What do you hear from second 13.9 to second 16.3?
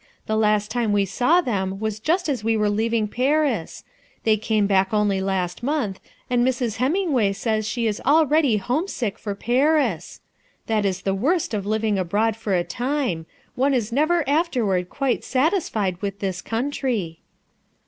FOK A PURPOSE" 143 is never afterward quite satisfied with